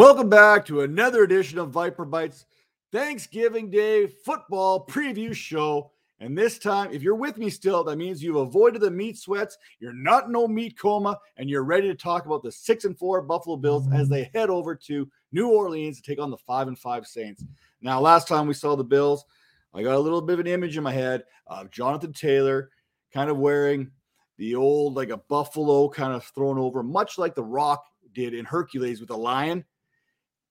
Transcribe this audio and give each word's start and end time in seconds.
Welcome 0.00 0.30
back 0.30 0.64
to 0.64 0.80
another 0.80 1.24
edition 1.24 1.58
of 1.58 1.72
Viper 1.72 2.06
Bites 2.06 2.46
Thanksgiving 2.90 3.68
Day 3.68 4.06
football 4.06 4.86
preview 4.86 5.34
show. 5.34 5.90
And 6.20 6.36
this 6.36 6.58
time, 6.58 6.88
if 6.90 7.02
you're 7.02 7.14
with 7.14 7.36
me 7.36 7.50
still, 7.50 7.84
that 7.84 7.98
means 7.98 8.22
you've 8.22 8.36
avoided 8.36 8.80
the 8.80 8.90
meat 8.90 9.18
sweats, 9.18 9.58
you're 9.78 9.92
not 9.92 10.30
no 10.30 10.48
meat 10.48 10.78
coma, 10.78 11.18
and 11.36 11.50
you're 11.50 11.64
ready 11.64 11.86
to 11.88 11.94
talk 11.94 12.24
about 12.24 12.42
the 12.42 12.50
six 12.50 12.86
and 12.86 12.98
four 12.98 13.20
Buffalo 13.20 13.58
Bills 13.58 13.92
as 13.92 14.08
they 14.08 14.30
head 14.32 14.48
over 14.48 14.74
to 14.74 15.06
New 15.32 15.50
Orleans 15.50 16.00
to 16.00 16.02
take 16.02 16.18
on 16.18 16.30
the 16.30 16.38
five 16.38 16.66
and 16.66 16.78
five 16.78 17.06
Saints. 17.06 17.44
Now, 17.82 18.00
last 18.00 18.26
time 18.26 18.46
we 18.46 18.54
saw 18.54 18.76
the 18.76 18.82
Bills, 18.82 19.26
I 19.74 19.82
got 19.82 19.96
a 19.96 20.00
little 20.00 20.22
bit 20.22 20.32
of 20.32 20.40
an 20.40 20.46
image 20.46 20.78
in 20.78 20.82
my 20.82 20.92
head 20.92 21.24
of 21.46 21.70
Jonathan 21.70 22.14
Taylor 22.14 22.70
kind 23.12 23.28
of 23.28 23.36
wearing 23.36 23.90
the 24.38 24.54
old, 24.54 24.94
like 24.94 25.10
a 25.10 25.18
buffalo 25.18 25.90
kind 25.90 26.14
of 26.14 26.24
thrown 26.24 26.56
over, 26.56 26.82
much 26.82 27.18
like 27.18 27.34
the 27.34 27.44
Rock 27.44 27.84
did 28.14 28.32
in 28.32 28.46
Hercules 28.46 28.98
with 29.00 29.10
the 29.10 29.18
lion. 29.18 29.62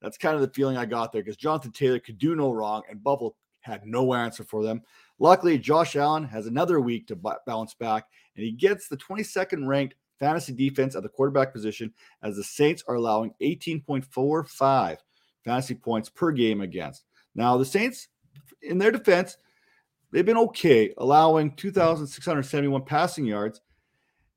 That's 0.02 0.18
kind 0.18 0.36
of 0.36 0.42
the 0.42 0.50
feeling 0.50 0.78
I 0.78 0.86
got 0.86 1.12
there 1.12 1.22
because 1.22 1.38
Jonathan 1.38 1.72
Taylor 1.72 2.00
could 2.00 2.18
do 2.18 2.36
no 2.36 2.52
wrong 2.52 2.84
and 2.90 3.04
Buffalo 3.04 3.36
had 3.62 3.86
no 3.86 4.14
answer 4.14 4.44
for 4.44 4.64
them. 4.64 4.82
Luckily, 5.20 5.58
Josh 5.58 5.96
Allen 5.96 6.24
has 6.24 6.48
another 6.48 6.80
week 6.80 7.08
to 7.08 7.20
bounce 7.46 7.74
back 7.74 8.06
and 8.36 8.46
he 8.46 8.52
gets 8.52 8.88
the 8.88 8.98
22nd 8.98 9.68
ranked 9.68 9.96
fantasy 10.20 10.54
defense 10.54 10.96
at 10.96 11.04
the 11.04 11.10
quarterback 11.10 11.54
position 11.54 11.94
as 12.24 12.36
the 12.36 12.44
Saints 12.44 12.84
are 12.88 12.96
allowing 12.96 13.34
18.45 13.42 14.98
fantasy 15.44 15.76
points 15.76 16.10
per 16.10 16.32
game 16.32 16.62
against. 16.62 17.06
Now, 17.36 17.58
the 17.58 17.66
Saints, 17.66 18.08
in 18.62 18.78
their 18.78 18.92
defense, 18.92 19.38
they've 20.12 20.26
been 20.26 20.38
okay, 20.38 20.94
allowing 20.98 21.56
2,671 21.56 22.84
passing 22.84 23.26
yards, 23.26 23.62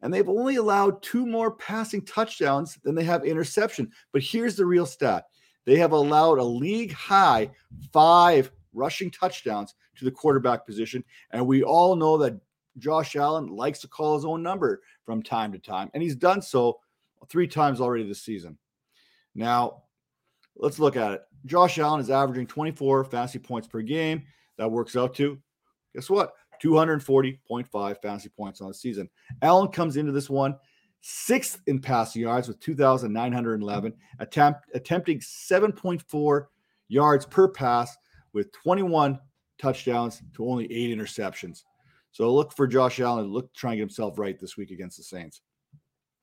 and 0.01 0.13
they've 0.13 0.29
only 0.29 0.57
allowed 0.57 1.03
two 1.03 1.27
more 1.27 1.53
passing 1.53 2.03
touchdowns 2.03 2.79
than 2.83 2.95
they 2.95 3.05
have 3.05 3.25
interception. 3.25 3.91
But 4.13 4.23
here's 4.23 4.57
the 4.57 4.67
real 4.67 4.87
stat 4.87 5.25
they 5.65 5.77
have 5.77 5.93
allowed 5.93 6.39
a 6.39 6.45
league 6.45 6.93
high 6.93 7.51
five 7.93 8.51
rushing 8.73 9.11
touchdowns 9.11 9.75
to 9.97 10.05
the 10.05 10.11
quarterback 10.11 10.67
position. 10.67 11.05
And 11.31 11.47
we 11.47 11.63
all 11.63 11.97
know 11.97 12.19
that 12.19 12.41
Josh 12.79 13.17
Allen 13.17 13.49
likes 13.49 13.81
to 13.81 13.89
call 13.89 14.15
his 14.15 14.25
own 14.25 14.43
number 14.43 14.83
from 15.05 15.23
time 15.23 15.53
to 15.53 15.59
time, 15.59 15.91
and 15.95 16.03
he's 16.03 16.17
done 16.17 16.41
so 16.41 16.81
three 17.29 17.47
times 17.47 17.81
already 17.81 18.07
this 18.07 18.23
season. 18.23 18.57
Now, 19.35 19.83
let's 20.57 20.79
look 20.79 20.97
at 20.97 21.13
it. 21.13 21.23
Josh 21.45 21.79
Allen 21.79 22.01
is 22.01 22.11
averaging 22.11 22.47
24 22.47 23.05
fantasy 23.05 23.39
points 23.39 23.69
per 23.69 23.83
game. 23.83 24.23
That 24.59 24.71
works 24.71 24.97
out 24.97 25.15
to, 25.17 25.39
guess 25.95 26.09
what? 26.09 26.33
240.5 26.63 28.03
fantasy 28.03 28.29
points 28.29 28.61
on 28.61 28.69
the 28.69 28.75
season. 28.75 29.09
Allen 29.41 29.69
comes 29.69 29.97
into 29.97 30.13
this 30.13 30.31
one 30.31 30.57
sixth 31.03 31.61
in 31.67 31.81
passing 31.81 32.23
yards 32.23 32.49
with 32.49 32.59
2,911, 32.61 33.93
attempt, 34.21 34.71
attempting 34.73 35.19
7.4 35.19 36.47
yards 36.89 37.27
per 37.27 37.49
pass 37.49 37.97
with 38.33 38.53
21 38.53 39.19
touchdowns 39.59 40.23
to 40.35 40.49
only 40.49 40.73
eight 40.73 40.97
interceptions. 40.97 41.65
So 42.13 42.33
look 42.33 42.53
for 42.53 42.67
Josh 42.67 43.01
Allen. 43.01 43.27
Look, 43.27 43.53
try 43.53 43.73
and 43.73 43.79
get 43.79 43.83
himself 43.83 44.19
right 44.19 44.39
this 44.39 44.57
week 44.57 44.71
against 44.71 44.97
the 44.97 45.03
Saints. 45.03 45.41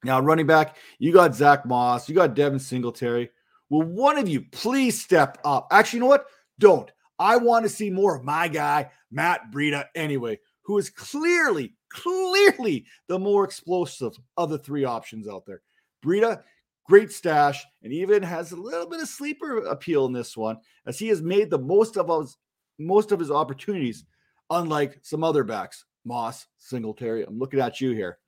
Now, 0.03 0.19
running 0.21 0.47
back, 0.47 0.77
you 0.97 1.11
got 1.11 1.35
Zach 1.35 1.65
Moss, 1.65 2.07
you 2.07 2.15
got 2.15 2.33
Devin 2.33 2.59
Singletary. 2.59 3.29
Will 3.69 3.83
one 3.83 4.17
of 4.17 4.29
you 4.29 4.45
please 4.51 4.99
step 4.99 5.37
up? 5.43 5.67
Actually, 5.71 5.97
you 5.97 6.01
know 6.01 6.09
what? 6.09 6.25
Don't. 6.57 6.89
I 7.17 7.35
want 7.35 7.63
to 7.63 7.69
see 7.69 7.89
more 7.89 8.15
of 8.15 8.23
my 8.23 8.47
guy, 8.47 8.89
Matt 9.11 9.51
Breida, 9.51 9.85
anyway, 9.93 10.39
who 10.69 10.77
is 10.77 10.91
clearly, 10.91 11.73
clearly 11.89 12.85
the 13.07 13.17
more 13.17 13.43
explosive 13.43 14.15
of 14.37 14.51
the 14.51 14.57
three 14.59 14.83
options 14.83 15.27
out 15.27 15.43
there. 15.43 15.63
Breida, 16.05 16.43
great 16.85 17.11
stash, 17.11 17.65
and 17.81 17.91
even 17.91 18.21
has 18.21 18.51
a 18.51 18.55
little 18.55 18.87
bit 18.87 19.01
of 19.01 19.07
sleeper 19.07 19.65
appeal 19.65 20.05
in 20.05 20.13
this 20.13 20.37
one, 20.37 20.59
as 20.85 20.99
he 20.99 21.07
has 21.07 21.23
made 21.23 21.49
the 21.49 21.57
most 21.57 21.97
of 21.97 22.07
his 22.21 22.37
most 22.77 23.11
of 23.11 23.19
his 23.19 23.31
opportunities, 23.31 24.05
unlike 24.51 24.99
some 25.01 25.23
other 25.23 25.43
backs. 25.43 25.85
Moss, 26.05 26.45
Singletary. 26.59 27.23
I'm 27.23 27.39
looking 27.39 27.59
at 27.59 27.81
you 27.81 27.93
here. 27.93 28.19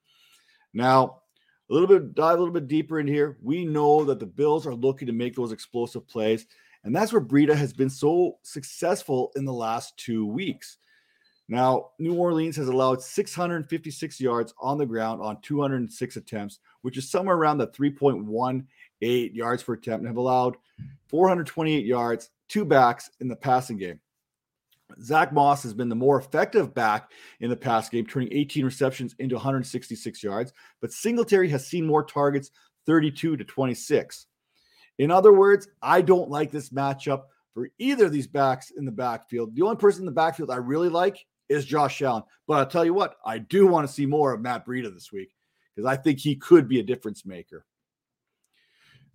Now, 0.74 1.22
a 1.70 1.74
little 1.74 1.88
bit 1.88 2.16
dive 2.16 2.38
a 2.38 2.40
little 2.40 2.56
bit 2.56 2.68
deeper 2.68 3.00
in 3.00 3.06
here. 3.06 3.38
We 3.44 3.66
know 3.66 4.04
that 4.06 4.20
the 4.20 4.26
Bills 4.26 4.66
are 4.66 4.74
looking 4.74 5.06
to 5.06 5.14
make 5.14 5.36
those 5.36 5.52
explosive 5.52 6.08
plays. 6.08 6.48
And 6.84 6.96
that's 6.96 7.14
where 7.14 7.22
Breida 7.22 7.54
has 7.54 7.72
been 7.72 7.92
so 7.92 8.40
successful 8.42 9.32
in 9.36 9.46
the 9.46 9.54
last 9.54 9.96
two 9.98 10.26
weeks. 10.26 10.80
Now, 11.52 11.90
New 12.00 12.14
Orleans 12.14 12.56
has 12.56 12.70
allowed 12.70 13.02
656 13.02 14.22
yards 14.22 14.54
on 14.62 14.78
the 14.78 14.86
ground 14.86 15.22
on 15.22 15.42
206 15.42 16.16
attempts, 16.16 16.60
which 16.82 16.98
is 16.98 17.12
somewhere 17.12 17.36
around 17.36 17.58
the 17.58 17.68
3.18 17.68 19.36
yards 19.36 19.62
per 19.62 19.74
attempt, 19.74 20.00
and 20.00 20.08
have 20.08 20.16
allowed 20.16 20.56
428 21.10 21.86
yards, 21.86 22.30
two 22.48 22.64
backs 22.64 23.10
in 23.20 23.28
the 23.28 23.36
passing 23.36 23.76
game. 23.76 24.00
Zach 25.04 25.34
Moss 25.34 25.62
has 25.64 25.74
been 25.74 25.90
the 25.90 25.96
more 25.96 26.18
effective 26.18 26.74
back 26.74 27.12
in 27.42 27.50
the 27.50 27.58
pass 27.58 27.90
game, 27.90 28.06
turning 28.06 28.32
18 28.32 28.64
receptions 28.64 29.14
into 29.20 29.36
166 29.36 30.24
yards, 30.24 30.54
but 30.80 30.94
Singletary 30.94 31.50
has 31.50 31.68
seen 31.68 31.86
more 31.86 32.06
targets, 32.06 32.52
32 32.86 33.36
to 33.36 33.44
26. 33.44 34.26
In 35.00 35.12
other 35.12 35.34
words, 35.34 35.68
I 35.82 36.02
don't 36.02 36.30
like 36.30 36.50
this 36.50 36.70
matchup 36.70 37.24
for 37.54 37.70
either 37.78 38.06
of 38.06 38.14
these 38.14 38.28
backs 38.28 38.72
in 38.72 38.86
the 38.86 38.92
backfield. 38.92 39.54
The 39.54 39.64
only 39.64 39.76
person 39.76 40.04
in 40.04 40.06
the 40.06 40.14
backfield 40.14 40.50
I 40.50 40.56
really 40.56 40.88
like 40.88 41.18
is 41.52 41.66
Josh 41.66 42.02
Allen. 42.02 42.24
But 42.48 42.58
I'll 42.58 42.66
tell 42.66 42.86
you 42.86 42.94
what, 42.94 43.18
I 43.26 43.38
do 43.38 43.68
want 43.68 43.88
to 43.88 43.94
see 43.94 44.06
more 44.06 44.34
of 44.34 44.42
Matt 44.42 44.66
Breida 44.66 44.94
this 44.94 45.12
week 45.12 45.36
because 45.76 45.88
I 45.88 45.96
think 45.96 46.20
he 46.20 46.36
could 46.36 46.68
be 46.68 46.80
a 46.80 46.84
difference 46.84 47.26
maker. 47.26 47.66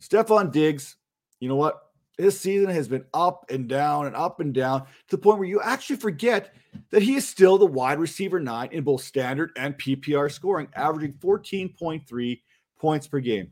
Stefon 0.01 0.53
Diggs, 0.53 0.97
you 1.41 1.49
know 1.49 1.57
what? 1.57 1.83
His 2.19 2.39
season 2.39 2.71
has 2.71 2.89
been 2.89 3.05
up 3.13 3.45
and 3.51 3.69
down 3.69 4.07
and 4.07 4.17
up 4.17 4.41
and 4.41 4.55
down 4.55 4.83
to 4.83 5.17
the 5.17 5.19
point 5.19 5.39
where 5.39 5.49
you 5.49 5.61
actually 5.61 5.97
forget 5.97 6.55
that 6.91 7.03
he 7.03 7.15
is 7.15 7.29
still 7.29 7.59
the 7.59 7.67
wide 7.67 7.99
receiver 7.99 8.41
nine 8.41 8.71
in 8.73 8.85
both 8.85 9.03
standard 9.03 9.51
and 9.57 9.77
PPR 9.77 10.33
scoring, 10.33 10.69
averaging 10.75 11.13
14.3 11.15 12.41
points 12.79 13.07
per 13.07 13.21
game. 13.21 13.51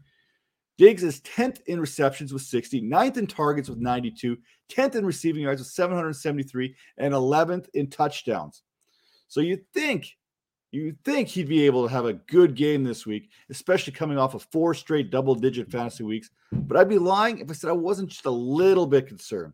Diggs 0.76 1.04
is 1.04 1.20
10th 1.20 1.60
in 1.66 1.78
receptions 1.78 2.32
with 2.32 2.42
60, 2.42 2.82
9th 2.82 3.16
in 3.16 3.26
targets 3.26 3.68
with 3.68 3.78
92, 3.78 4.36
10th 4.70 4.96
in 4.96 5.06
receiving 5.06 5.42
yards 5.42 5.60
with 5.60 5.68
773, 5.68 6.74
and 6.98 7.14
11th 7.14 7.68
in 7.74 7.88
touchdowns. 7.88 8.62
So 9.28 9.40
you 9.40 9.60
think 9.72 10.16
you 10.74 10.96
think 11.04 11.28
he'd 11.28 11.48
be 11.48 11.66
able 11.66 11.86
to 11.86 11.94
have 11.94 12.04
a 12.04 12.14
good 12.14 12.56
game 12.56 12.82
this 12.82 13.06
week, 13.06 13.30
especially 13.48 13.92
coming 13.92 14.18
off 14.18 14.34
of 14.34 14.42
four 14.50 14.74
straight 14.74 15.08
double-digit 15.08 15.70
fantasy 15.70 16.02
weeks. 16.02 16.30
But 16.50 16.76
I'd 16.76 16.88
be 16.88 16.98
lying 16.98 17.38
if 17.38 17.48
I 17.48 17.52
said 17.52 17.70
I 17.70 17.74
wasn't 17.74 18.08
just 18.08 18.26
a 18.26 18.30
little 18.30 18.86
bit 18.86 19.06
concerned, 19.06 19.52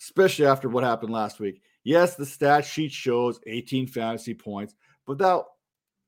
especially 0.00 0.46
after 0.46 0.68
what 0.68 0.82
happened 0.82 1.12
last 1.12 1.38
week. 1.38 1.62
Yes, 1.84 2.16
the 2.16 2.26
stat 2.26 2.64
sheet 2.64 2.90
shows 2.90 3.38
18 3.46 3.86
fantasy 3.86 4.34
points, 4.34 4.74
but 5.06 5.20
now 5.20 5.46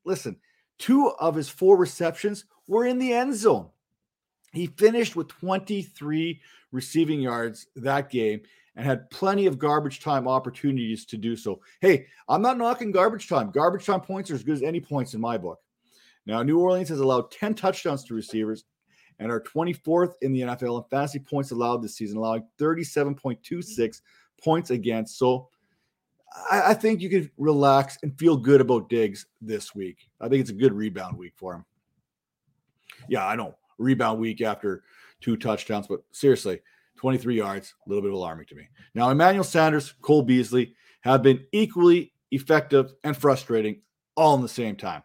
listen, 0.04 0.36
two 0.78 1.12
of 1.20 1.36
his 1.36 1.48
four 1.48 1.76
receptions 1.76 2.46
were 2.66 2.84
in 2.84 2.98
the 2.98 3.12
end 3.12 3.34
zone. 3.34 3.68
He 4.52 4.66
finished 4.66 5.14
with 5.14 5.28
23 5.28 6.40
receiving 6.72 7.20
yards 7.20 7.68
that 7.76 8.10
game 8.10 8.42
and 8.76 8.86
had 8.86 9.08
plenty 9.10 9.46
of 9.46 9.58
garbage 9.58 10.00
time 10.00 10.26
opportunities 10.26 11.04
to 11.06 11.16
do 11.16 11.36
so. 11.36 11.60
Hey, 11.80 12.06
I'm 12.28 12.42
not 12.42 12.58
knocking 12.58 12.90
garbage 12.90 13.28
time. 13.28 13.50
Garbage 13.50 13.86
time 13.86 14.00
points 14.00 14.30
are 14.30 14.34
as 14.34 14.42
good 14.42 14.54
as 14.54 14.62
any 14.62 14.80
points 14.80 15.14
in 15.14 15.20
my 15.20 15.36
book. 15.36 15.58
Now, 16.24 16.42
New 16.42 16.58
Orleans 16.58 16.88
has 16.88 17.00
allowed 17.00 17.30
10 17.30 17.54
touchdowns 17.54 18.04
to 18.04 18.14
receivers 18.14 18.64
and 19.18 19.30
are 19.30 19.40
24th 19.40 20.14
in 20.22 20.32
the 20.32 20.42
NFL 20.42 20.82
in 20.82 20.88
fantasy 20.88 21.18
points 21.18 21.50
allowed 21.50 21.82
this 21.82 21.96
season, 21.96 22.16
allowing 22.16 22.46
37.26 22.58 24.00
points 24.42 24.70
against. 24.70 25.18
So 25.18 25.48
I, 26.50 26.70
I 26.70 26.74
think 26.74 27.00
you 27.00 27.10
could 27.10 27.30
relax 27.36 27.98
and 28.02 28.18
feel 28.18 28.36
good 28.36 28.60
about 28.60 28.88
Diggs 28.88 29.26
this 29.40 29.74
week. 29.74 30.08
I 30.20 30.28
think 30.28 30.40
it's 30.40 30.50
a 30.50 30.54
good 30.54 30.72
rebound 30.72 31.18
week 31.18 31.34
for 31.36 31.54
him 31.54 31.64
yeah, 33.08 33.26
I 33.26 33.36
know 33.36 33.54
rebound 33.78 34.20
week 34.20 34.40
after 34.40 34.84
two 35.20 35.36
touchdowns, 35.36 35.86
but 35.86 36.02
seriously, 36.12 36.60
23 36.96 37.36
yards, 37.36 37.74
a 37.84 37.88
little 37.88 38.02
bit 38.02 38.12
alarming 38.12 38.46
to 38.46 38.54
me. 38.54 38.68
Now, 38.94 39.10
Emmanuel 39.10 39.44
Sanders, 39.44 39.94
Cole 40.02 40.22
Beasley 40.22 40.74
have 41.00 41.22
been 41.22 41.44
equally 41.52 42.12
effective 42.30 42.92
and 43.04 43.16
frustrating 43.16 43.82
all 44.16 44.34
in 44.34 44.42
the 44.42 44.48
same 44.48 44.76
time. 44.76 45.02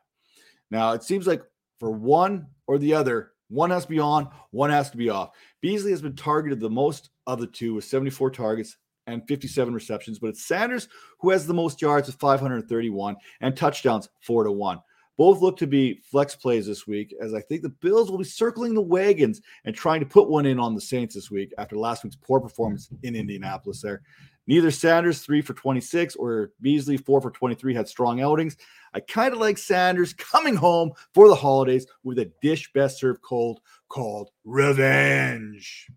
Now, 0.69 0.93
it 0.93 1.03
seems 1.03 1.27
like 1.27 1.41
for 1.79 1.91
one 1.91 2.47
or 2.67 2.77
the 2.77 2.93
other, 2.93 3.31
one 3.49 3.69
has 3.69 3.83
to 3.83 3.89
be 3.89 3.99
on, 3.99 4.29
one 4.51 4.69
has 4.69 4.89
to 4.91 4.97
be 4.97 5.09
off. 5.09 5.31
Beasley 5.61 5.91
has 5.91 6.01
been 6.01 6.15
targeted 6.15 6.59
the 6.59 6.69
most 6.69 7.09
of 7.25 7.39
the 7.39 7.47
two 7.47 7.75
with 7.75 7.85
74 7.85 8.31
targets 8.31 8.77
and 9.07 9.25
57 9.27 9.73
receptions, 9.73 10.19
but 10.19 10.27
it's 10.27 10.45
Sanders 10.45 10.89
who 11.19 11.29
has 11.29 11.47
the 11.47 11.53
most 11.53 11.81
yards 11.81 12.07
with 12.07 12.17
531 12.17 13.15
and 13.41 13.55
touchdowns, 13.55 14.09
four 14.21 14.43
to 14.43 14.51
one. 14.51 14.81
Both 15.17 15.41
look 15.41 15.57
to 15.57 15.67
be 15.67 16.01
flex 16.03 16.35
plays 16.35 16.67
this 16.67 16.85
week, 16.85 17.13
as 17.19 17.33
I 17.33 17.41
think 17.41 17.63
the 17.63 17.69
Bills 17.69 18.11
will 18.11 18.19
be 18.19 18.23
circling 18.23 18.75
the 18.75 18.81
wagons 18.81 19.41
and 19.65 19.75
trying 19.75 19.99
to 19.99 20.05
put 20.05 20.29
one 20.29 20.45
in 20.45 20.59
on 20.59 20.75
the 20.75 20.81
Saints 20.81 21.15
this 21.15 21.31
week 21.31 21.51
after 21.57 21.75
last 21.75 22.03
week's 22.03 22.15
poor 22.15 22.39
performance 22.39 22.89
in 23.01 23.15
Indianapolis 23.15 23.81
there. 23.81 24.03
Neither 24.45 24.69
Sanders, 24.69 25.21
three 25.21 25.41
for 25.41 25.53
26, 25.53 26.15
or 26.15 26.51
Beasley, 26.61 26.97
four 26.97 27.19
for 27.19 27.31
23, 27.31 27.73
had 27.73 27.87
strong 27.87 28.21
outings. 28.21 28.57
I 28.93 28.99
kind 29.01 29.33
of 29.33 29.39
like 29.39 29.57
Sanders 29.57 30.13
coming 30.13 30.55
home 30.55 30.91
for 31.15 31.27
the 31.27 31.35
holidays 31.35 31.87
with 32.03 32.19
a 32.19 32.31
dish 32.41 32.71
best 32.73 32.99
served 32.99 33.21
cold 33.23 33.59
called 33.89 34.29
revenge. 34.45 35.87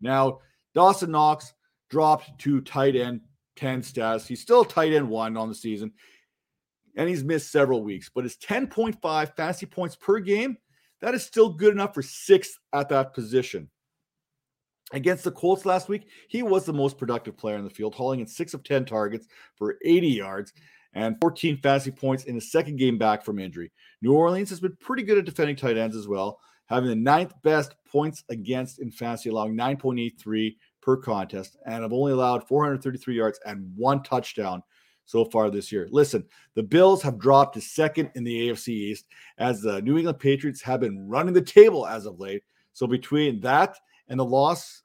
Now, 0.00 0.40
Dawson 0.74 1.12
Knox 1.12 1.54
dropped 1.88 2.38
to 2.40 2.60
tight 2.60 2.96
end 2.96 3.20
10 3.56 3.84
status. 3.84 4.26
He's 4.26 4.42
still 4.42 4.64
tight 4.64 4.92
end 4.92 5.08
one 5.08 5.36
on 5.36 5.48
the 5.48 5.54
season 5.54 5.92
and 6.96 7.08
he's 7.08 7.24
missed 7.24 7.50
several 7.50 7.82
weeks, 7.82 8.10
but 8.14 8.24
his 8.24 8.36
10.5 8.36 9.36
fantasy 9.36 9.66
points 9.66 9.96
per 9.96 10.18
game, 10.20 10.56
that 11.00 11.14
is 11.14 11.24
still 11.24 11.50
good 11.50 11.72
enough 11.72 11.94
for 11.94 12.02
sixth 12.02 12.58
at 12.72 12.88
that 12.88 13.14
position. 13.14 13.70
Against 14.92 15.24
the 15.24 15.30
Colts 15.30 15.66
last 15.66 15.88
week, 15.88 16.08
he 16.28 16.42
was 16.42 16.64
the 16.64 16.72
most 16.72 16.96
productive 16.96 17.36
player 17.36 17.56
in 17.56 17.64
the 17.64 17.70
field, 17.70 17.94
hauling 17.94 18.20
in 18.20 18.26
six 18.26 18.54
of 18.54 18.64
10 18.64 18.86
targets 18.86 19.26
for 19.56 19.76
80 19.84 20.08
yards 20.08 20.52
and 20.94 21.16
14 21.20 21.58
fantasy 21.58 21.90
points 21.90 22.24
in 22.24 22.34
his 22.34 22.50
second 22.50 22.76
game 22.76 22.96
back 22.96 23.22
from 23.22 23.38
injury. 23.38 23.70
New 24.00 24.14
Orleans 24.14 24.48
has 24.50 24.60
been 24.60 24.76
pretty 24.80 25.02
good 25.02 25.18
at 25.18 25.26
defending 25.26 25.56
tight 25.56 25.76
ends 25.76 25.94
as 25.94 26.08
well, 26.08 26.40
having 26.66 26.88
the 26.88 26.96
ninth 26.96 27.34
best 27.42 27.74
points 27.86 28.24
against 28.30 28.78
in 28.78 28.90
fantasy, 28.90 29.28
allowing 29.28 29.54
9.83 29.54 30.56
per 30.80 30.96
contest, 30.96 31.58
and 31.66 31.82
have 31.82 31.92
only 31.92 32.12
allowed 32.12 32.48
433 32.48 33.14
yards 33.14 33.38
and 33.44 33.70
one 33.76 34.02
touchdown 34.02 34.62
so 35.08 35.24
far 35.24 35.50
this 35.50 35.72
year. 35.72 35.88
Listen, 35.90 36.22
the 36.52 36.62
Bills 36.62 37.02
have 37.02 37.18
dropped 37.18 37.54
to 37.54 37.62
second 37.62 38.10
in 38.14 38.24
the 38.24 38.50
AFC 38.50 38.68
East 38.68 39.06
as 39.38 39.62
the 39.62 39.80
New 39.80 39.96
England 39.96 40.18
Patriots 40.18 40.60
have 40.60 40.80
been 40.80 41.08
running 41.08 41.32
the 41.32 41.40
table 41.40 41.86
as 41.86 42.04
of 42.04 42.20
late. 42.20 42.42
So 42.74 42.86
between 42.86 43.40
that 43.40 43.78
and 44.08 44.20
the 44.20 44.24
loss 44.24 44.82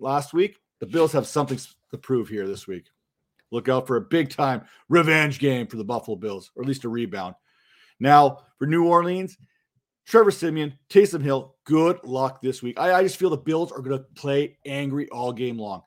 last 0.00 0.34
week, 0.34 0.56
the 0.80 0.86
Bills 0.86 1.12
have 1.12 1.24
something 1.24 1.56
to 1.92 1.98
prove 1.98 2.28
here 2.28 2.48
this 2.48 2.66
week. 2.66 2.86
Look 3.52 3.68
out 3.68 3.86
for 3.86 3.94
a 3.94 4.00
big 4.00 4.30
time 4.30 4.62
revenge 4.88 5.38
game 5.38 5.68
for 5.68 5.76
the 5.76 5.84
Buffalo 5.84 6.16
Bills, 6.16 6.50
or 6.56 6.64
at 6.64 6.68
least 6.68 6.82
a 6.82 6.88
rebound. 6.88 7.36
Now, 8.00 8.38
for 8.58 8.66
New 8.66 8.86
Orleans, 8.86 9.38
Trevor 10.04 10.32
Siemian, 10.32 10.74
Taysom 10.88 11.22
Hill, 11.22 11.54
good 11.62 12.00
luck 12.02 12.42
this 12.42 12.60
week. 12.60 12.76
I, 12.76 12.94
I 12.94 13.02
just 13.04 13.18
feel 13.18 13.30
the 13.30 13.36
Bills 13.36 13.70
are 13.70 13.82
going 13.82 13.98
to 13.98 14.04
play 14.16 14.58
angry 14.66 15.08
all 15.10 15.32
game 15.32 15.58
long. 15.58 15.82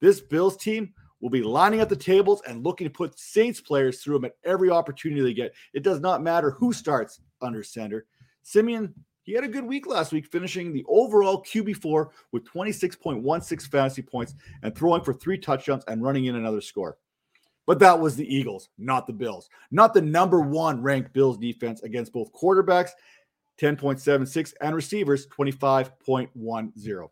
This 0.00 0.22
Bills 0.22 0.56
team 0.56 0.94
will 1.20 1.30
be 1.30 1.42
lining 1.42 1.80
up 1.80 1.88
the 1.88 1.96
tables 1.96 2.42
and 2.46 2.64
looking 2.64 2.86
to 2.86 2.92
put 2.92 3.18
Saints 3.18 3.60
players 3.60 4.02
through 4.02 4.14
them 4.14 4.26
at 4.26 4.36
every 4.44 4.70
opportunity 4.70 5.22
they 5.22 5.34
get. 5.34 5.54
It 5.72 5.82
does 5.82 6.00
not 6.00 6.22
matter 6.22 6.50
who 6.50 6.72
starts 6.72 7.20
under 7.40 7.62
center. 7.62 8.06
Siemian, 8.42 8.94
he 9.22 9.32
had 9.32 9.42
a 9.42 9.48
good 9.48 9.64
week 9.64 9.86
last 9.88 10.12
week, 10.12 10.26
finishing 10.26 10.72
the 10.72 10.84
overall 10.88 11.42
QB4 11.42 12.08
with 12.30 12.44
26.16 12.44 13.68
fantasy 13.68 14.02
points 14.02 14.34
and 14.62 14.74
throwing 14.74 15.02
for 15.02 15.12
three 15.12 15.36
touchdowns 15.36 15.82
and 15.88 16.02
running 16.02 16.26
in 16.26 16.36
another 16.36 16.60
score. 16.60 16.96
But 17.66 17.80
that 17.80 17.98
was 17.98 18.14
the 18.14 18.32
Eagles, 18.32 18.68
not 18.78 19.08
the 19.08 19.12
Bills, 19.12 19.50
not 19.72 19.92
the 19.92 20.00
number 20.00 20.40
one 20.40 20.80
ranked 20.80 21.12
Bills 21.12 21.36
defense 21.36 21.82
against 21.82 22.12
both 22.12 22.32
quarterbacks, 22.32 22.90
10.76, 23.60 24.54
and 24.60 24.76
receivers, 24.76 25.26
25.10. 25.26 27.08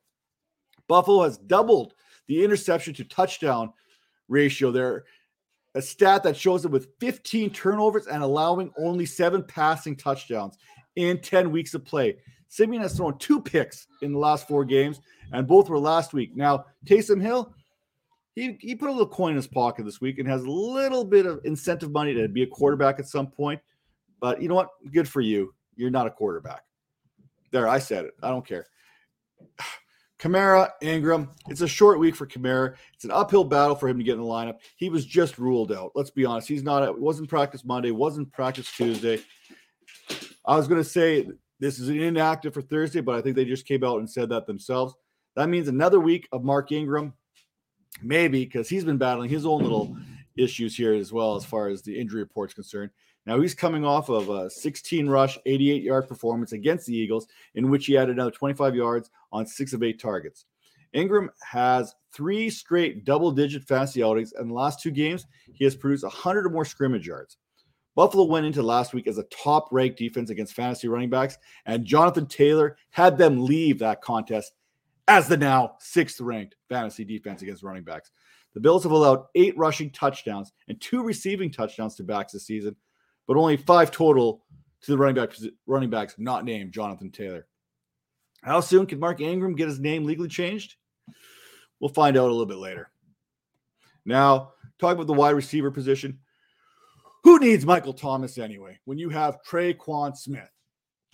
Buffalo 0.86 1.24
has 1.24 1.38
doubled 1.38 1.94
the 2.28 2.44
interception 2.44 2.94
to 2.94 3.04
touchdown 3.04 3.72
ratio 4.28 4.70
there. 4.70 5.04
A 5.74 5.82
stat 5.82 6.22
that 6.22 6.36
shows 6.36 6.62
them 6.62 6.72
with 6.72 6.88
15 7.00 7.50
turnovers 7.50 8.06
and 8.06 8.22
allowing 8.22 8.72
only 8.78 9.06
seven 9.06 9.42
passing 9.42 9.96
touchdowns 9.96 10.56
in 10.96 11.20
10 11.20 11.50
weeks 11.50 11.74
of 11.74 11.84
play. 11.84 12.16
Siemian 12.48 12.82
has 12.82 12.96
thrown 12.96 13.18
two 13.18 13.40
picks 13.40 13.88
in 14.02 14.12
the 14.12 14.18
last 14.18 14.46
four 14.46 14.64
games, 14.64 15.00
and 15.32 15.46
both 15.46 15.68
were 15.68 15.78
last 15.78 16.12
week. 16.12 16.36
Now, 16.36 16.66
Taysom 16.86 17.20
Hill, 17.20 17.52
he, 18.36 18.56
he 18.60 18.76
put 18.76 18.88
a 18.88 18.92
little 18.92 19.08
coin 19.08 19.30
in 19.30 19.36
his 19.36 19.48
pocket 19.48 19.84
this 19.84 20.00
week 20.00 20.20
and 20.20 20.28
has 20.28 20.44
a 20.44 20.50
little 20.50 21.04
bit 21.04 21.26
of 21.26 21.40
incentive 21.44 21.90
money 21.90 22.14
to 22.14 22.28
be 22.28 22.42
a 22.44 22.46
quarterback 22.46 23.00
at 23.00 23.08
some 23.08 23.26
point. 23.26 23.60
But 24.20 24.40
you 24.40 24.48
know 24.48 24.54
what? 24.54 24.70
Good 24.92 25.08
for 25.08 25.20
you. 25.20 25.52
You're 25.74 25.90
not 25.90 26.06
a 26.06 26.10
quarterback. 26.10 26.62
There, 27.50 27.68
I 27.68 27.78
said 27.78 28.04
it. 28.04 28.14
I 28.22 28.28
don't 28.28 28.46
care. 28.46 28.66
Kamara, 30.18 30.70
Ingram. 30.80 31.30
It's 31.48 31.60
a 31.60 31.68
short 31.68 31.98
week 31.98 32.14
for 32.14 32.26
Kamara. 32.26 32.74
It's 32.94 33.04
an 33.04 33.10
uphill 33.10 33.44
battle 33.44 33.74
for 33.74 33.88
him 33.88 33.98
to 33.98 34.04
get 34.04 34.14
in 34.14 34.20
the 34.20 34.26
lineup. 34.26 34.58
He 34.76 34.88
was 34.88 35.04
just 35.04 35.38
ruled 35.38 35.72
out. 35.72 35.92
Let's 35.94 36.10
be 36.10 36.24
honest. 36.24 36.48
He's 36.48 36.62
not. 36.62 36.82
It 36.82 36.98
wasn't 36.98 37.28
practice 37.28 37.64
Monday. 37.64 37.90
Wasn't 37.90 38.32
practice 38.32 38.70
Tuesday. 38.72 39.20
I 40.46 40.56
was 40.56 40.68
going 40.68 40.82
to 40.82 40.88
say 40.88 41.28
this 41.60 41.78
is 41.78 41.88
inactive 41.88 42.54
for 42.54 42.62
Thursday, 42.62 43.00
but 43.00 43.14
I 43.14 43.22
think 43.22 43.36
they 43.36 43.44
just 43.44 43.66
came 43.66 43.84
out 43.84 43.98
and 43.98 44.10
said 44.10 44.28
that 44.28 44.46
themselves. 44.46 44.94
That 45.36 45.48
means 45.48 45.68
another 45.68 45.98
week 45.98 46.28
of 46.32 46.44
Mark 46.44 46.70
Ingram, 46.72 47.14
maybe 48.02 48.44
because 48.44 48.68
he's 48.68 48.84
been 48.84 48.98
battling 48.98 49.30
his 49.30 49.46
own 49.46 49.62
little 49.62 49.96
issues 50.36 50.76
here 50.76 50.94
as 50.94 51.12
well 51.12 51.36
as 51.36 51.44
far 51.44 51.68
as 51.68 51.82
the 51.82 51.98
injury 51.98 52.20
report's 52.20 52.54
concerned. 52.54 52.90
Now 53.26 53.40
he's 53.40 53.54
coming 53.54 53.84
off 53.84 54.10
of 54.10 54.28
a 54.28 54.50
16 54.50 55.08
rush, 55.08 55.38
88 55.46 55.82
yard 55.82 56.08
performance 56.08 56.52
against 56.52 56.86
the 56.86 56.96
Eagles, 56.96 57.26
in 57.54 57.70
which 57.70 57.86
he 57.86 57.96
added 57.96 58.16
another 58.16 58.30
25 58.30 58.74
yards 58.74 59.10
on 59.32 59.46
six 59.46 59.72
of 59.72 59.82
eight 59.82 60.00
targets. 60.00 60.44
Ingram 60.92 61.30
has 61.42 61.94
three 62.12 62.48
straight 62.50 63.04
double 63.04 63.32
digit 63.32 63.64
fantasy 63.64 64.02
outings, 64.02 64.32
and 64.32 64.50
the 64.50 64.54
last 64.54 64.80
two 64.80 64.90
games, 64.90 65.26
he 65.52 65.64
has 65.64 65.74
produced 65.74 66.04
100 66.04 66.46
or 66.46 66.50
more 66.50 66.64
scrimmage 66.64 67.06
yards. 67.06 67.36
Buffalo 67.96 68.24
went 68.24 68.46
into 68.46 68.62
last 68.62 68.92
week 68.92 69.06
as 69.06 69.18
a 69.18 69.24
top 69.24 69.68
ranked 69.70 69.98
defense 69.98 70.30
against 70.30 70.54
fantasy 70.54 70.88
running 70.88 71.10
backs, 71.10 71.38
and 71.66 71.84
Jonathan 71.84 72.26
Taylor 72.26 72.76
had 72.90 73.16
them 73.16 73.44
leave 73.44 73.78
that 73.78 74.02
contest 74.02 74.52
as 75.08 75.28
the 75.28 75.36
now 75.36 75.76
sixth 75.78 76.20
ranked 76.20 76.56
fantasy 76.68 77.04
defense 77.04 77.42
against 77.42 77.62
running 77.62 77.84
backs. 77.84 78.10
The 78.54 78.60
Bills 78.60 78.84
have 78.84 78.92
allowed 78.92 79.24
eight 79.34 79.56
rushing 79.56 79.90
touchdowns 79.90 80.52
and 80.68 80.80
two 80.80 81.02
receiving 81.02 81.50
touchdowns 81.50 81.96
to 81.96 82.04
backs 82.04 82.32
this 82.32 82.46
season, 82.46 82.76
but 83.26 83.36
only 83.36 83.56
five 83.56 83.90
total 83.90 84.42
to 84.82 84.92
the 84.92 84.98
running 84.98 85.14
back 85.14 85.34
running 85.66 85.90
backs 85.90 86.14
not 86.18 86.44
named 86.44 86.72
Jonathan 86.72 87.10
Taylor. 87.10 87.46
How 88.42 88.60
soon 88.60 88.86
can 88.86 89.00
Mark 89.00 89.20
Ingram 89.20 89.56
get 89.56 89.68
his 89.68 89.80
name 89.80 90.04
legally 90.04 90.28
changed? 90.28 90.76
We'll 91.80 91.88
find 91.88 92.16
out 92.16 92.28
a 92.28 92.32
little 92.32 92.46
bit 92.46 92.58
later. 92.58 92.90
Now, 94.04 94.52
talk 94.78 94.94
about 94.94 95.06
the 95.06 95.14
wide 95.14 95.30
receiver 95.30 95.70
position. 95.70 96.18
Who 97.22 97.38
needs 97.38 97.64
Michael 97.64 97.94
Thomas 97.94 98.36
anyway 98.36 98.78
when 98.84 98.98
you 98.98 99.08
have 99.08 99.38
Tre'Quan 99.48 100.14
Smith? 100.14 100.50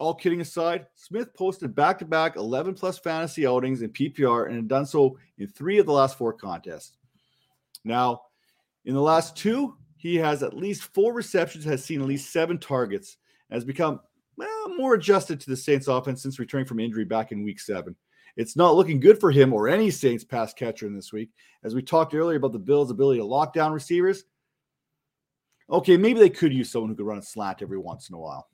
All 0.01 0.15
kidding 0.15 0.41
aside, 0.41 0.87
Smith 0.95 1.33
posted 1.35 1.75
back 1.75 1.99
to 1.99 2.05
back 2.05 2.37
11 2.37 2.75
plus 2.75 2.99
fantasy 2.99 3.47
outings 3.47 3.83
in 3.83 3.91
PPR 3.91 4.47
and 4.47 4.57
had 4.57 4.69
done 4.69 4.87
so 4.87 5.19
in 5.39 5.47
three 5.47 5.79
of 5.79 5.87
the 5.87 5.93
last 5.93 6.19
four 6.19 6.33
contests. 6.33 6.97
Now, 7.85 8.23
in 8.87 8.95
the 8.95 9.01
last 9.01 9.37
two, 9.37 9.77
he 10.01 10.17
has 10.17 10.43
at 10.43 10.57
least 10.57 10.95
four 10.95 11.13
receptions, 11.13 11.63
has 11.67 11.85
seen 11.85 12.01
at 12.01 12.07
least 12.07 12.33
seven 12.33 12.57
targets, 12.57 13.19
has 13.51 13.67
become 13.67 14.01
well, 14.39 14.75
more 14.75 14.95
adjusted 14.95 15.39
to 15.41 15.51
the 15.51 15.57
Saints 15.57 15.89
offense 15.89 16.23
since 16.23 16.39
returning 16.39 16.65
from 16.65 16.81
injury 16.81 17.05
back 17.05 17.33
in 17.33 17.45
week 17.45 17.61
seven. 17.61 17.95
It's 18.35 18.57
not 18.57 18.77
looking 18.77 18.99
good 18.99 19.21
for 19.21 19.31
him 19.31 19.53
or 19.53 19.69
any 19.69 19.91
Saints 19.91 20.25
pass 20.25 20.55
catcher 20.55 20.87
in 20.87 20.97
this 20.97 21.13
week. 21.13 21.29
As 21.65 21.75
we 21.75 21.83
talked 21.83 22.15
earlier 22.15 22.39
about 22.39 22.53
the 22.53 22.59
Bills' 22.59 22.91
ability 22.91 23.19
to 23.19 23.27
lock 23.27 23.53
down 23.53 23.73
receivers, 23.73 24.25
okay, 25.69 25.99
maybe 25.99 26.19
they 26.19 26.31
could 26.31 26.55
use 26.55 26.71
someone 26.71 26.89
who 26.89 26.97
could 26.97 27.05
run 27.05 27.19
a 27.19 27.23
slant 27.23 27.61
every 27.61 27.79
once 27.79 28.09
in 28.09 28.15
a 28.15 28.19
while. 28.19 28.49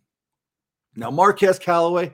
Now, 0.97 1.13
Marquez 1.13 1.61
Callaway, 1.61 2.13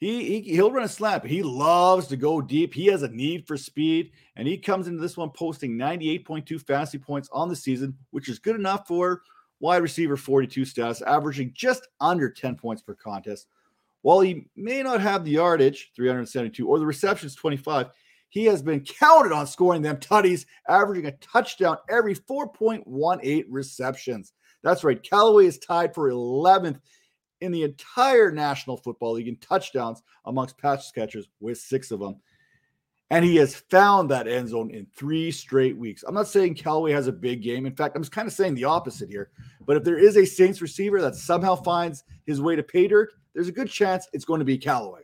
he, 0.00 0.40
he 0.40 0.54
he'll 0.54 0.72
run 0.72 0.88
a 0.88 1.10
but 1.20 1.30
he 1.30 1.42
loves 1.42 2.06
to 2.08 2.16
go 2.16 2.40
deep. 2.40 2.72
He 2.72 2.86
has 2.86 3.02
a 3.02 3.08
need 3.08 3.46
for 3.46 3.58
speed, 3.58 4.12
and 4.34 4.48
he 4.48 4.56
comes 4.56 4.88
into 4.88 5.00
this 5.00 5.16
one 5.16 5.30
posting 5.30 5.76
98.2 5.76 6.66
fantasy 6.66 6.98
points 6.98 7.28
on 7.32 7.50
the 7.50 7.56
season, 7.56 7.96
which 8.10 8.28
is 8.28 8.38
good 8.38 8.56
enough 8.56 8.88
for 8.88 9.20
wide 9.60 9.82
receiver 9.82 10.16
42 10.16 10.62
stats, 10.62 11.02
averaging 11.02 11.52
just 11.54 11.86
under 12.00 12.30
10 12.30 12.56
points 12.56 12.80
per 12.80 12.94
contest. 12.94 13.46
While 14.00 14.20
he 14.20 14.46
may 14.56 14.82
not 14.82 15.02
have 15.02 15.22
the 15.22 15.32
yardage, 15.32 15.92
372, 15.94 16.66
or 16.66 16.78
the 16.78 16.86
receptions, 16.86 17.34
25, 17.34 17.90
he 18.30 18.46
has 18.46 18.62
been 18.62 18.80
counted 18.80 19.32
on 19.32 19.46
scoring 19.46 19.82
them 19.82 19.98
tutties, 19.98 20.46
averaging 20.66 21.06
a 21.06 21.12
touchdown 21.12 21.76
every 21.90 22.14
4.18 22.14 23.44
receptions. 23.50 24.32
That's 24.62 24.84
right. 24.84 25.02
Callaway 25.02 25.46
is 25.46 25.58
tied 25.58 25.94
for 25.94 26.10
11th 26.10 26.80
in 27.40 27.52
the 27.52 27.62
entire 27.62 28.30
National 28.30 28.76
Football 28.76 29.12
League 29.12 29.28
in 29.28 29.36
touchdowns 29.36 30.02
amongst 30.24 30.58
pass 30.58 30.90
catchers 30.92 31.28
with 31.40 31.58
six 31.58 31.90
of 31.90 32.00
them. 32.00 32.16
And 33.12 33.24
he 33.24 33.36
has 33.36 33.56
found 33.56 34.08
that 34.10 34.28
end 34.28 34.48
zone 34.48 34.70
in 34.70 34.86
three 34.94 35.32
straight 35.32 35.76
weeks. 35.76 36.04
I'm 36.06 36.14
not 36.14 36.28
saying 36.28 36.54
Callaway 36.54 36.92
has 36.92 37.08
a 37.08 37.12
big 37.12 37.42
game. 37.42 37.66
In 37.66 37.74
fact, 37.74 37.96
I'm 37.96 38.02
just 38.02 38.12
kind 38.12 38.28
of 38.28 38.32
saying 38.32 38.54
the 38.54 38.64
opposite 38.64 39.08
here. 39.08 39.30
But 39.66 39.76
if 39.76 39.82
there 39.82 39.98
is 39.98 40.16
a 40.16 40.24
Saints 40.24 40.62
receiver 40.62 41.00
that 41.00 41.16
somehow 41.16 41.56
finds 41.56 42.04
his 42.24 42.40
way 42.40 42.54
to 42.54 42.62
pay 42.62 42.86
dirt, 42.86 43.12
there's 43.34 43.48
a 43.48 43.52
good 43.52 43.68
chance 43.68 44.06
it's 44.12 44.24
going 44.24 44.38
to 44.38 44.44
be 44.44 44.58
Callaway. 44.58 45.02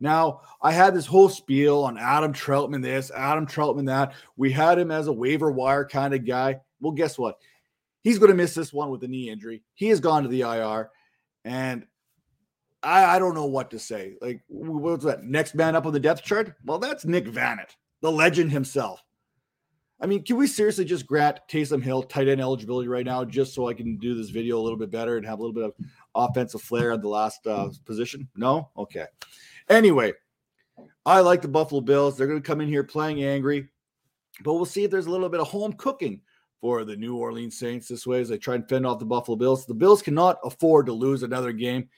Now, 0.00 0.40
I 0.62 0.72
had 0.72 0.94
this 0.94 1.06
whole 1.06 1.28
spiel 1.28 1.84
on 1.84 1.98
Adam 1.98 2.32
Trautman 2.32 2.82
this, 2.82 3.10
Adam 3.10 3.46
Trautman 3.46 3.86
that. 3.86 4.14
We 4.36 4.50
had 4.50 4.78
him 4.78 4.90
as 4.90 5.06
a 5.06 5.12
waiver 5.12 5.50
wire 5.50 5.86
kind 5.86 6.14
of 6.14 6.26
guy. 6.26 6.60
Well, 6.80 6.92
guess 6.92 7.18
what? 7.18 7.38
He's 8.06 8.20
going 8.20 8.30
to 8.30 8.36
miss 8.36 8.54
this 8.54 8.72
one 8.72 8.90
with 8.90 9.02
a 9.02 9.08
knee 9.08 9.30
injury. 9.30 9.64
He 9.74 9.88
has 9.88 9.98
gone 9.98 10.22
to 10.22 10.28
the 10.28 10.42
IR, 10.42 10.90
and 11.44 11.84
I, 12.80 13.16
I 13.16 13.18
don't 13.18 13.34
know 13.34 13.46
what 13.46 13.72
to 13.72 13.80
say. 13.80 14.14
Like, 14.20 14.42
what's 14.46 15.04
that? 15.04 15.24
Next 15.24 15.56
man 15.56 15.74
up 15.74 15.86
on 15.86 15.92
the 15.92 15.98
depth 15.98 16.22
chart? 16.22 16.54
Well, 16.64 16.78
that's 16.78 17.04
Nick 17.04 17.26
Vannett, 17.26 17.70
the 18.02 18.12
legend 18.12 18.52
himself. 18.52 19.02
I 20.00 20.06
mean, 20.06 20.22
can 20.22 20.36
we 20.36 20.46
seriously 20.46 20.84
just 20.84 21.08
grant 21.08 21.40
Taysom 21.50 21.82
Hill 21.82 22.04
tight 22.04 22.28
end 22.28 22.40
eligibility 22.40 22.86
right 22.86 23.04
now 23.04 23.24
just 23.24 23.54
so 23.54 23.66
I 23.66 23.74
can 23.74 23.96
do 23.96 24.14
this 24.14 24.30
video 24.30 24.60
a 24.60 24.62
little 24.62 24.78
bit 24.78 24.92
better 24.92 25.16
and 25.16 25.26
have 25.26 25.40
a 25.40 25.42
little 25.42 25.52
bit 25.52 25.64
of 25.64 25.72
offensive 26.14 26.62
flair 26.62 26.92
at 26.92 27.02
the 27.02 27.08
last 27.08 27.44
uh, 27.44 27.70
position? 27.86 28.28
No? 28.36 28.70
Okay. 28.78 29.06
Anyway, 29.68 30.12
I 31.04 31.18
like 31.22 31.42
the 31.42 31.48
Buffalo 31.48 31.80
Bills. 31.80 32.16
They're 32.16 32.28
going 32.28 32.40
to 32.40 32.46
come 32.46 32.60
in 32.60 32.68
here 32.68 32.84
playing 32.84 33.24
angry, 33.24 33.68
but 34.44 34.54
we'll 34.54 34.64
see 34.64 34.84
if 34.84 34.92
there's 34.92 35.06
a 35.06 35.10
little 35.10 35.28
bit 35.28 35.40
of 35.40 35.48
home 35.48 35.72
cooking 35.72 36.20
for 36.60 36.84
the 36.84 36.96
New 36.96 37.16
Orleans 37.16 37.58
Saints 37.58 37.88
this 37.88 38.06
way 38.06 38.20
as 38.20 38.28
they 38.28 38.38
try 38.38 38.54
and 38.54 38.68
fend 38.68 38.86
off 38.86 38.98
the 38.98 39.04
Buffalo 39.04 39.36
Bills. 39.36 39.66
The 39.66 39.74
Bills 39.74 40.02
cannot 40.02 40.38
afford 40.44 40.86
to 40.86 40.92
lose 40.92 41.22
another 41.22 41.52
game 41.52 41.88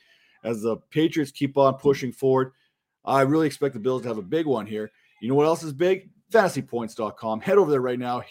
as 0.45 0.63
the 0.63 0.77
Patriots 0.91 1.31
keep 1.31 1.57
on 1.57 1.75
pushing 1.75 2.13
forward. 2.13 2.53
I 3.05 3.23
really 3.23 3.47
expect 3.47 3.75
the 3.75 3.81
Bills 3.81 4.03
to 4.03 4.09
have 4.09 4.19
a 4.19 4.23
big 4.23 4.47
one 4.47 4.67
here. 4.67 4.91
You 5.21 5.29
know 5.29 5.35
what 5.35 5.47
else 5.47 5.63
is 5.63 5.73
big? 5.73 6.11
fantasypoints.com. 6.33 7.41
Head 7.41 7.59
over 7.59 7.71
there 7.71 7.81
right 7.81 7.99
now. 7.99 8.23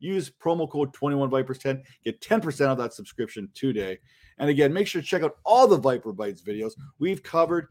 Use 0.00 0.30
promo 0.30 0.70
code 0.70 0.92
21Vipers10. 0.94 1.82
Get 2.04 2.20
10% 2.20 2.66
of 2.66 2.78
that 2.78 2.92
subscription 2.92 3.48
today. 3.54 3.98
And 4.38 4.48
again, 4.48 4.72
make 4.72 4.86
sure 4.86 5.00
to 5.00 5.06
check 5.06 5.22
out 5.22 5.36
all 5.44 5.66
the 5.66 5.78
Viper 5.78 6.12
Bites 6.12 6.42
videos. 6.42 6.72
We've 6.98 7.22
covered 7.22 7.68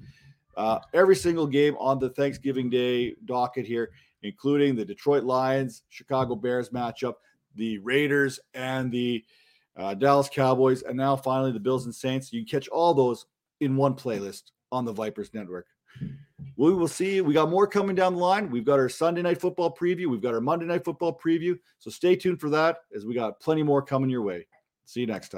uh, 0.58 0.80
every 0.94 1.16
single 1.16 1.48
game 1.48 1.78
on 1.80 2.00
the 2.00 2.10
Thanksgiving 2.10 2.70
Day 2.70 3.16
docket 3.26 3.66
here, 3.66 3.92
including 4.24 4.76
the 4.76 4.84
Detroit 4.84 5.24
Lions, 5.24 5.84
Chicago 5.90 6.36
Bears 6.36 6.70
matchup, 6.70 7.14
the 7.56 7.80
Raiders, 7.80 8.40
and 8.54 8.92
the 8.92 9.24
uh, 9.76 9.94
Dallas 9.94 10.30
Cowboys, 10.30 10.82
and 10.82 10.98
now 10.98 11.16
finally 11.16 11.52
the 11.52 11.60
Bills 11.60 11.86
and 11.86 11.94
Saints. 11.96 12.32
You 12.34 12.42
can 12.42 12.50
catch 12.50 12.68
all 12.68 12.94
those 12.94 13.26
in 13.60 13.76
one 13.76 13.96
playlist 13.96 14.52
on 14.72 14.86
the 14.86 14.94
Vipers 14.94 15.34
Network 15.34 15.68
we 16.58 16.74
will 16.74 16.88
see. 16.88 17.22
We 17.22 17.34
got 17.34 17.50
more 17.50 17.68
coming 17.68 17.96
down 17.96 18.16
the 18.16 18.20
line. 18.20 18.50
We've 18.50 18.66
got 18.66 18.80
our 18.80 18.90
Sunday 18.90 19.22
night 19.22 19.40
football 19.40 19.74
preview. 19.74 20.08
We've 20.08 20.22
got 20.22 20.34
our 20.34 20.42
Monday 20.42 20.66
night 20.66 20.84
football 20.84 21.18
preview. 21.18 21.58
So 21.80 21.90
stay 21.90 22.16
tuned 22.16 22.42
for 22.42 22.50
that 22.50 22.80
as 22.96 23.06
we 23.06 23.14
got 23.14 23.40
plenty 23.40 23.64
more 23.64 23.82
coming 23.82 24.10
your 24.10 24.24
way. 24.24 24.48
See 24.86 25.02
you 25.02 25.08
next 25.08 25.30
time. 25.30 25.36